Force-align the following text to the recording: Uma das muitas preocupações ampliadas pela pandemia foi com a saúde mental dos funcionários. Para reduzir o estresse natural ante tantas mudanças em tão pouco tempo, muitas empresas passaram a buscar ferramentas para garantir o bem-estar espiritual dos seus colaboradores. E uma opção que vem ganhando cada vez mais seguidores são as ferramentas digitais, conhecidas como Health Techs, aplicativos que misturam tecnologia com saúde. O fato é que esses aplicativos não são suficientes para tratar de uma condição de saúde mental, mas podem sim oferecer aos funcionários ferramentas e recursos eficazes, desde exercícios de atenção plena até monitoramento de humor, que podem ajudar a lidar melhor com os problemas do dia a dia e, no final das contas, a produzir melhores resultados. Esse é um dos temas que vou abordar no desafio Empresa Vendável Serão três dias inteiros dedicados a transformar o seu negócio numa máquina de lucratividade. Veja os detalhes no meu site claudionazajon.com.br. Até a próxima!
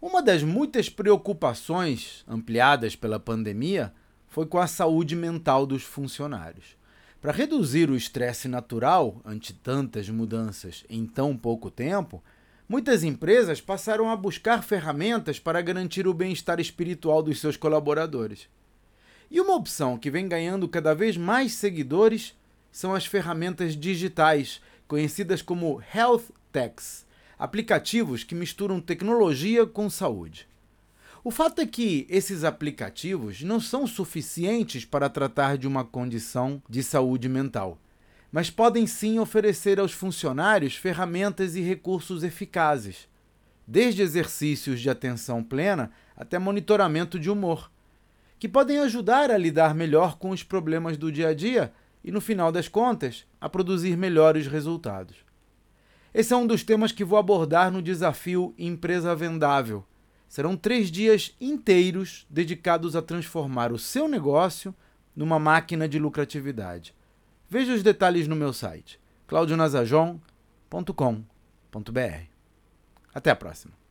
Uma 0.00 0.22
das 0.22 0.44
muitas 0.44 0.88
preocupações 0.88 2.24
ampliadas 2.28 2.94
pela 2.94 3.18
pandemia 3.18 3.92
foi 4.28 4.46
com 4.46 4.58
a 4.58 4.68
saúde 4.68 5.16
mental 5.16 5.66
dos 5.66 5.82
funcionários. 5.82 6.76
Para 7.20 7.32
reduzir 7.32 7.90
o 7.90 7.96
estresse 7.96 8.46
natural 8.46 9.20
ante 9.24 9.52
tantas 9.52 10.08
mudanças 10.08 10.84
em 10.88 11.04
tão 11.04 11.36
pouco 11.36 11.68
tempo, 11.68 12.22
muitas 12.68 13.02
empresas 13.02 13.60
passaram 13.60 14.08
a 14.08 14.14
buscar 14.14 14.62
ferramentas 14.62 15.40
para 15.40 15.60
garantir 15.60 16.06
o 16.06 16.14
bem-estar 16.14 16.60
espiritual 16.60 17.20
dos 17.20 17.40
seus 17.40 17.56
colaboradores. 17.56 18.48
E 19.28 19.40
uma 19.40 19.56
opção 19.56 19.98
que 19.98 20.12
vem 20.12 20.28
ganhando 20.28 20.68
cada 20.68 20.94
vez 20.94 21.16
mais 21.16 21.54
seguidores 21.54 22.36
são 22.70 22.94
as 22.94 23.04
ferramentas 23.04 23.76
digitais, 23.76 24.60
conhecidas 24.86 25.42
como 25.42 25.82
Health 25.92 26.26
Techs, 26.52 27.04
aplicativos 27.38 28.24
que 28.24 28.34
misturam 28.34 28.80
tecnologia 28.80 29.64
com 29.64 29.88
saúde. 29.88 30.48
O 31.22 31.30
fato 31.30 31.60
é 31.60 31.66
que 31.66 32.06
esses 32.08 32.42
aplicativos 32.42 33.42
não 33.42 33.60
são 33.60 33.86
suficientes 33.86 34.84
para 34.84 35.08
tratar 35.08 35.56
de 35.56 35.66
uma 35.66 35.84
condição 35.84 36.62
de 36.68 36.82
saúde 36.82 37.28
mental, 37.28 37.78
mas 38.32 38.50
podem 38.50 38.86
sim 38.86 39.18
oferecer 39.18 39.78
aos 39.78 39.92
funcionários 39.92 40.76
ferramentas 40.76 41.54
e 41.54 41.60
recursos 41.60 42.22
eficazes, 42.22 43.08
desde 43.66 44.02
exercícios 44.02 44.80
de 44.80 44.88
atenção 44.88 45.42
plena 45.42 45.90
até 46.16 46.38
monitoramento 46.38 47.18
de 47.18 47.30
humor, 47.30 47.70
que 48.38 48.48
podem 48.48 48.78
ajudar 48.78 49.30
a 49.30 49.36
lidar 49.36 49.74
melhor 49.74 50.18
com 50.18 50.30
os 50.30 50.42
problemas 50.42 50.96
do 50.96 51.10
dia 51.10 51.28
a 51.28 51.34
dia 51.34 51.72
e, 52.02 52.10
no 52.10 52.20
final 52.20 52.50
das 52.50 52.68
contas, 52.68 53.26
a 53.40 53.48
produzir 53.48 53.96
melhores 53.96 54.46
resultados. 54.46 55.27
Esse 56.18 56.34
é 56.34 56.36
um 56.36 56.48
dos 56.48 56.64
temas 56.64 56.90
que 56.90 57.04
vou 57.04 57.16
abordar 57.16 57.70
no 57.70 57.80
desafio 57.80 58.52
Empresa 58.58 59.14
Vendável 59.14 59.86
Serão 60.28 60.56
três 60.56 60.90
dias 60.90 61.36
inteiros 61.40 62.26
dedicados 62.28 62.96
a 62.96 63.02
transformar 63.02 63.70
o 63.70 63.78
seu 63.78 64.08
negócio 64.08 64.74
numa 65.14 65.38
máquina 65.38 65.88
de 65.88 65.96
lucratividade. 65.96 66.92
Veja 67.48 67.72
os 67.72 67.84
detalhes 67.84 68.26
no 68.26 68.34
meu 68.34 68.52
site 68.52 68.98
claudionazajon.com.br. 69.28 72.24
Até 73.14 73.30
a 73.30 73.36
próxima! 73.36 73.87